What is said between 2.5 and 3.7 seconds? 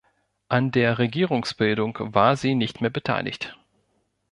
nicht mehr beteiligt.